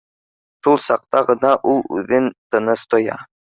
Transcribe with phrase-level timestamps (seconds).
[0.67, 3.23] Шул саҡта ғына ул үҙен тыныс тоя